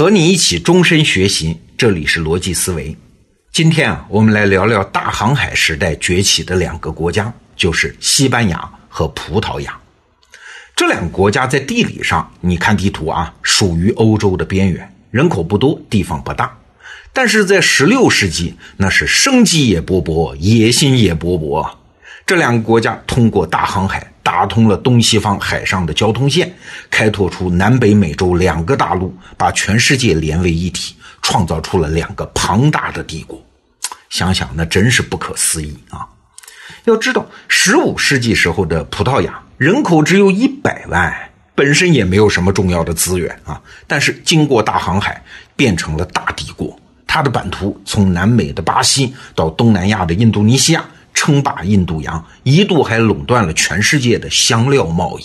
[0.00, 2.96] 和你一起终身学习，这里是逻辑思维。
[3.52, 9.78] 今天啊，我们来聊聊大航海时代崛起的两个国家，就是西班牙和葡萄牙。
[10.74, 16.58] 这两个国家在地理上，你看地图啊，属于欧洲的边缘，人口不多，地方不大。
[17.12, 21.70] 但是在十六世纪，那是生机也勃勃，野心也勃勃。
[22.30, 26.54] 这两个国家通过大航海打通了东西方海上的交通线，
[26.88, 33.44] 开拓出南北美洲两个大陆，把全世界连为一体，创造出了两个庞大的帝国。
[34.10, 36.06] 想想那真是不可思议啊！
[36.84, 41.12] 要知道，十五世纪时候的葡萄牙人口只有一百万，
[41.56, 45.20] 本身也没有什么重要的资源啊，但是经过大航海，
[45.56, 46.78] 变成了大帝国。
[47.08, 50.84] 它的版图从南美的巴西到东南亚的印度尼西亚，
[51.20, 55.24] 称霸印度洋，一度还垄断了全世界的香料贸易。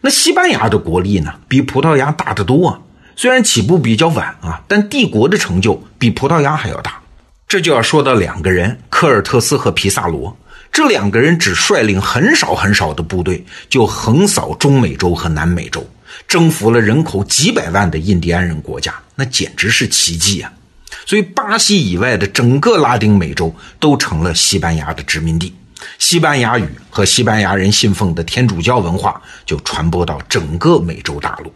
[0.00, 2.80] 那西班牙的国力呢，比葡萄牙大得多啊。
[3.14, 7.00] 虽然起步比较晚啊，但帝国的成就比葡萄牙还要大。
[7.46, 10.36] 这就要说到两个人，科尔特斯和皮萨罗。
[10.72, 15.88] 这两个人只率领很少很少的部队，就横扫中美洲和南美洲，
[16.26, 20.52] 征服了人口几百万的印第安人国家，那简直是奇迹啊！
[21.04, 25.54] 所以，巴西以外的整个拉丁美洲都成了西班牙的殖民地，
[25.98, 31.52] 西班牙语和西班牙人信奉的天主教文化就传播到整个美洲大陆。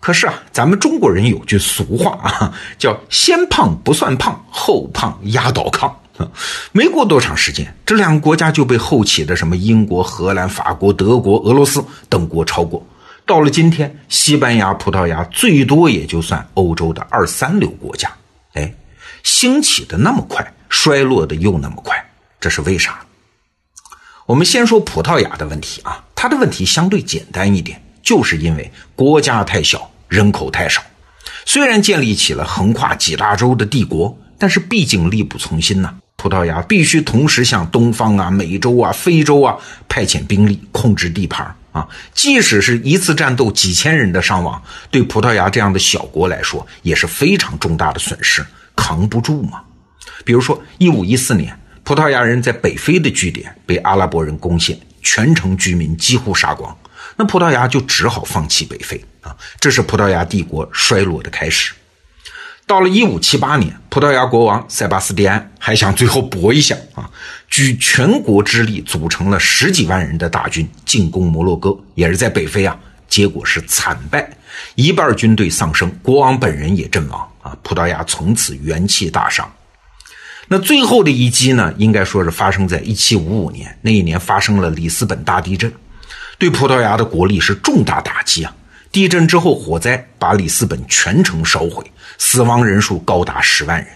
[0.00, 5.92] 可是啊，咱们中国人有句俗话啊，叫“先胖不算胖，后胖压倒炕”。
[6.72, 12.84] 没过多长时间，这两个国家就被后起的什么英国、荷兰、法国、德国、俄罗斯等国超过。
[13.26, 18.10] 到了今天，西班牙、葡萄牙最多也就算欧洲的二三流国家。
[18.58, 18.74] 哎，
[19.22, 21.96] 兴起的那么快，衰落的又那么快，
[22.40, 22.98] 这是为啥？
[24.26, 30.82] 我们先说葡萄牙的问题啊，它的问题相对简单一点，就是因为国家太小，人口太少。
[31.46, 35.94] 虽然建立起了横跨几大洲的帝国，但是毕竟力不从心呐。
[36.16, 39.56] 葡萄牙必须同时向东方啊、美洲啊、非洲啊
[39.88, 41.88] 派遣兵力，控制地盘啊。
[42.12, 48.44] 即使是一次战斗几千人的伤亡，对葡萄牙这样的小国来说也是非常重大的损失，
[48.74, 49.62] 扛不住嘛。
[50.24, 56.76] 比如说，一五一四年，葡萄牙人在北非的据点被阿拉伯人攻陷，全城居民几乎杀光，
[57.16, 59.34] 那葡萄牙就只好放弃北非啊。
[59.58, 61.72] 这是葡萄牙帝国衰落的开始。
[62.68, 67.08] 到了一五七八年，葡萄牙国王塞巴斯蒂安还想最后搏一下啊，
[67.48, 74.30] 举全国之力组成了十几万人的大军进攻摩洛哥，也是在北非啊，结果是惨败，
[74.74, 79.50] 一半军队丧生，国王本人也阵亡啊，葡萄牙从此元气大伤。
[80.46, 85.72] 那最后的一击呢，应该说是发生在一七五五年，那一年发生了里斯本大地震，
[86.36, 88.54] 对葡萄牙的国力是重大打击啊。
[88.90, 91.84] 地震之后，火灾把里斯本全城烧毁，
[92.16, 93.86] 死亡人数高达十万人。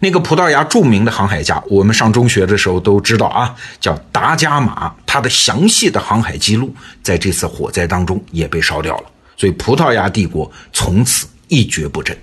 [0.00, 4.94] 那个葡萄牙著名的航海家，我们上中学的时候都知道啊，叫达伽马。
[5.04, 9.04] 他的详细的航海记录在这次火灾当中也被烧掉了，
[9.36, 12.16] 所以葡萄牙帝国从此一蹶不振。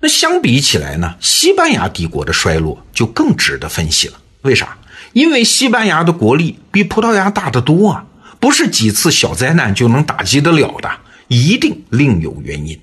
[0.00, 4.14] 那相比起来呢，西班牙帝国的衰落就更值得分析了。
[4.42, 4.76] 为啥？
[5.12, 8.04] 因为西班牙的国力比葡萄牙大得多啊。
[8.40, 10.90] 不是几次小灾难就能打击得了的，
[11.28, 12.80] 一定另有原因。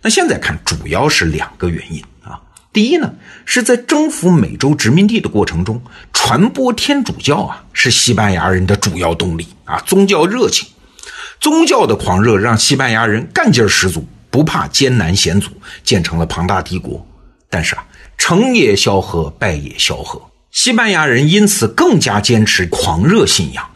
[0.00, 2.40] 那现在看，主要是两个原因啊。
[2.72, 3.12] 第一呢，
[3.44, 5.82] 是在征服美洲殖民地的过程中，
[6.12, 9.80] 传播天主教啊，是西班牙人的主要动力啊。
[9.80, 10.68] 宗教热情，
[11.40, 15.50] 宗教的狂热让西班牙人干劲十足，不怕艰难险阻，
[15.82, 17.04] 建成了庞大帝国。
[17.50, 17.84] 但是啊，
[18.16, 23.68] 成也萧何，败也萧何，西班牙人因此更加坚持狂热信仰。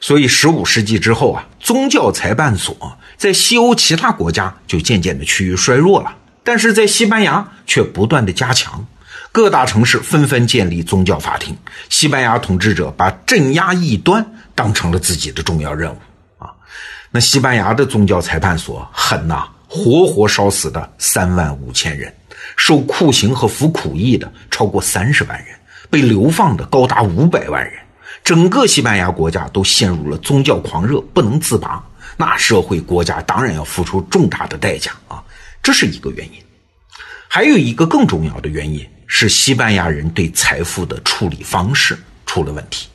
[0.00, 8.84] 所以，十五世纪之后啊，宗教裁判所在西欧其他国家就渐渐的趋于衰弱了，但是在西班牙却不断的加强，
[9.30, 11.56] 各大城市纷纷建立宗教法庭，
[11.88, 14.24] 西班牙统治者把镇压异端
[14.54, 15.98] 当成了自己的重要任务
[16.38, 16.50] 啊。
[17.10, 22.12] 那西班牙的宗教裁判所狠呐，活活烧死的三万五千人，
[22.56, 25.56] 受酷刑和服苦役的超过三十万人，
[25.88, 27.74] 被流放的高达五百万人。
[28.24, 31.82] 整个西班牙国家都陷入了宗教狂热，不能自拔。
[32.16, 35.22] 那社会国家当然要付出重大的代价啊，
[35.62, 36.32] 这是一个原因。
[37.26, 42.88] 还有一个更重要的原因是西班牙人对财富的处理方式出了问题。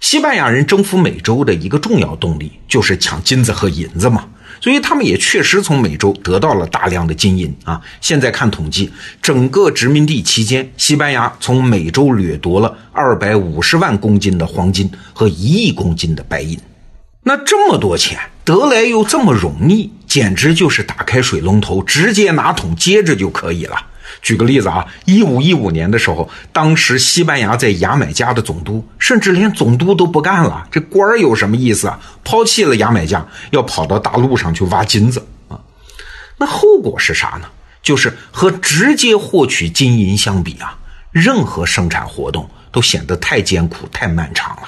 [0.00, 4.28] 西班牙人征服美洲的一个重要动力就是抢金子和银子嘛。
[4.60, 7.80] 所以他们也确实从美洲得到了大量的金银啊！
[8.00, 8.90] 现在看统计，
[9.20, 16.58] 整个殖民地期间，西班牙从美洲掠夺了二百五十万公斤的黄金和一亿公斤的白银。
[17.22, 23.76] 那这么多钱得来又这么容易，简直就是打开水龙头，直接拿桶接着就可以了。
[24.22, 31.98] 举个例子啊，一五一五年的时候，当时西班牙在牙买加的总督，甚至连总督都不干了，这官儿有什么意思啊？
[32.22, 35.60] 抛弃了牙买加，要跑到大陆上去挖金子啊。
[36.38, 37.48] 那后果是啥呢？
[37.82, 40.78] 就是和直接获取金银相比啊，
[41.10, 44.62] 任何生产活动都显得太艰苦、太漫长了。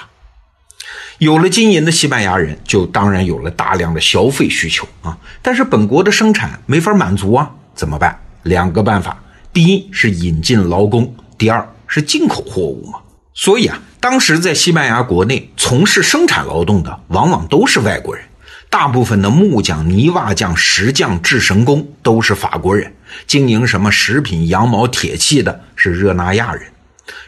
[1.18, 5.16] 有了金银的西班牙人，就当然有了大量的消费需求啊。
[5.40, 8.20] 但是本国的生产没法满足啊，怎么办？
[8.42, 9.16] 两个办法：
[9.56, 12.98] 第一是引进劳工，第二是进口货物嘛。
[13.32, 18.22] 所以啊，当时在西班牙国内从事生产劳动的，往往都是外国人。
[18.68, 22.92] 大部分的木匠、泥瓦匠、石匠、制神工都是法国人，
[23.26, 26.70] 经营什么食品、羊毛、铁器的是热那亚人。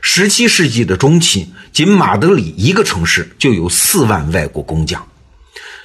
[0.03, 5.03] 十七世纪的中期，仅马德里一个城市就有四万外国工匠。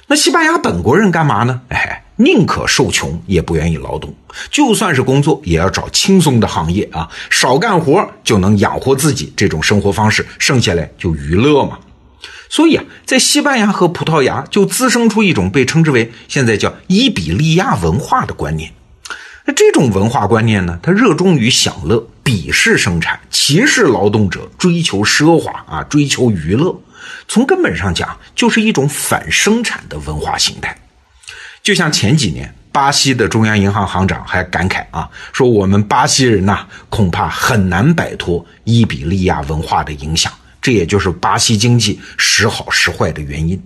[0.06, 1.62] 那西班牙本国人干嘛呢？
[1.70, 4.14] 哎，宁可受穷，也不愿意劳动。
[4.50, 9.32] 就算是工作，也要找轻松的行业啊，少干活就能养活自己。
[9.36, 11.78] 这种生活方式，剩下来就娱乐嘛。
[12.48, 18.72] 所以啊，在西班牙和葡萄牙就滋生出一种被称之为现在叫伊比利亚文化的观念。
[19.44, 26.80] 那这种文化观念呢，它热衷于享乐，鄙视生产，歧视劳动者，追求奢华啊，追求娱乐。
[27.28, 30.78] 从根本上讲，就是一种反生产的文化形态。
[31.64, 40.30] 就像前几年，巴西的中央银行行长还感慨啊，说我们巴西人呐，恐怕很难摆脱伊比利亚文化的影响。
[40.60, 43.58] 这也就是巴西经济时好时坏的原因。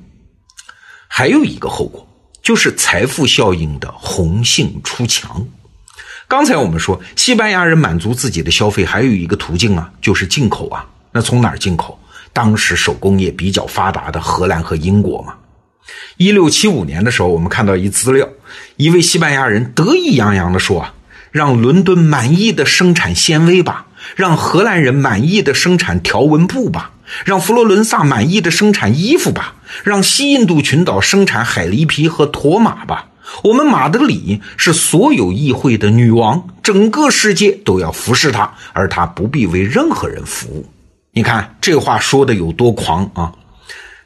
[1.09, 2.07] 还有一个后果，
[2.41, 5.45] 就是财富效应的红杏出墙。
[6.29, 10.87] 刚才我们说，西班牙人满足自己的消费还有一个途径啊，就是进口啊。
[11.11, 11.99] 那从哪儿进口？
[12.33, 15.35] 当时手工业比较发达的荷兰和英国嘛。
[16.17, 18.29] 一六七五年的时候，我们看到一资料，
[18.77, 20.95] 一位西班牙人得意洋洋地说啊
[21.31, 26.93] ：“让伦敦满意的生产纤维吧。”让荷兰人满意的生产条纹布吧，
[27.27, 33.09] 让佛罗伦萨满意的生产衣服吧，让西印度群岛生产海狸皮和驼马吧。
[33.43, 40.65] 我们马德里是所有议会的女王，整个世界都要服侍她，而她不必为任何人服务。
[41.13, 43.33] 你看这话说的有多狂啊！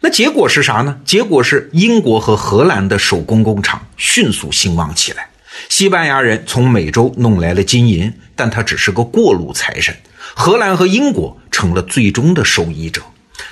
[0.05, 0.99] 那结果是啥呢？
[1.05, 5.29] 结果是英国和荷兰的手工工厂迅速兴旺起来。
[5.69, 9.97] 西班牙人从美洲弄来了金银，但他只是个过路财神。
[10.35, 13.01] 荷兰和英国成了最终的受益者，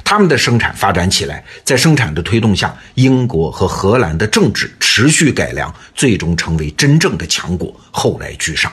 [0.02, 8.72] 他们的生产发展起来，在生产的推动下，英国和荷兰的政治持续改良，最终成为真正的强国，后来居上。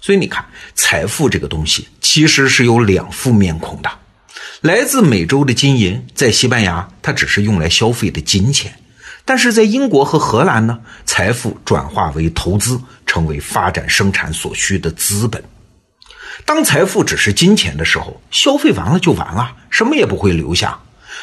[0.00, 0.44] 所以你看，
[0.74, 3.88] 财富这个东西其实是有两副面孔的。
[4.60, 8.70] 来自美洲的金银，在西班牙，它只是用来消费的金钱。
[9.24, 15.42] 但是在英国和荷兰呢，财富转化为投资，成为发展生产所需的资本。
[16.44, 20.78] 当财富只是金钱的时候，消费完了就完了，什么也不会留下；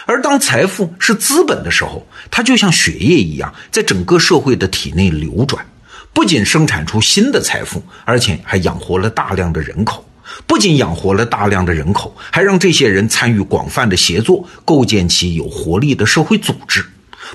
[0.07, 5.63] 而当财富是资本的时候，它就像血液一样，在整个社会的体内流转，
[6.11, 10.03] 不仅生产出新的财富，而且还养活了大量的人口。
[10.45, 16.85] 不仅养活了大量的人口，还让这些人参与广泛的协作，构建起有活力的社会组织。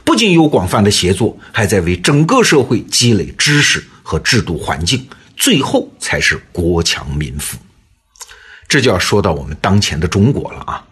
[0.04, 7.58] 不仅有广泛的协作，还在为整个社会积累知识和制度环境，最后才是国强民富。
[8.68, 10.84] 这就要说到我们当前的中国了啊！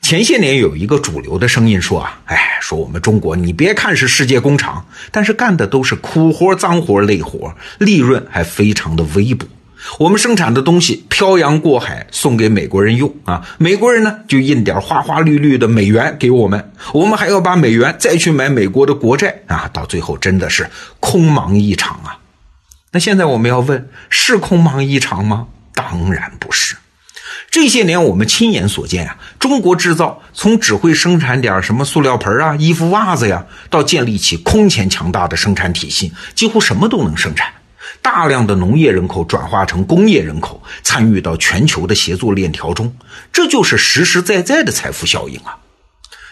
[0.00, 9.44] 前些年有一个主流的声音说啊，哎，说我们中国，你别看是世界工厂，但是干的都是苦活、脏活、累活，利润还非常的微薄。
[9.98, 20.68] 我们生产的东西漂洋过海送给美国人用啊，美国人呢就印点花花绿绿的美元给我们，我们还要把美元再去买美国的国债啊，到最后真的是
[21.00, 22.18] 空忙一场啊。
[22.90, 25.46] 那现在我们要问，是空忙一场吗？
[25.74, 26.76] 当然不是。
[27.50, 37.52] 这些年我们亲眼所见啊，中国制造从只会生产点什么塑料盆啊、衣服袜子呀，到建立起空前强大的生产体系，几乎什么都能生产。
[38.10, 42.96] 大量的农业人口转化成工业人口，参与到全球的协作链条中，
[43.30, 45.58] 这就是实实在在的财富效应啊！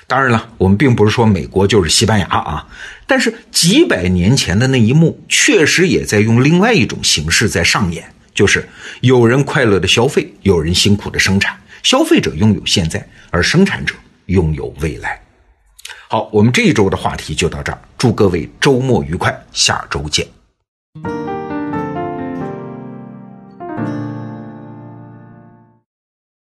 [0.06, 2.66] 当然了，我们并不是说美国就是西班牙啊，
[3.06, 8.66] 但是几百年前的那一幕，确实也在用另外一种形式在上演，就是
[9.02, 13.94] 有人快乐的消费，有人辛苦的生产，消费者拥有现在，而生产者
[14.26, 15.20] 拥有未来。
[16.08, 20.26] 好，我们这一周的话题就到这儿，祝各位周末愉快，下周见。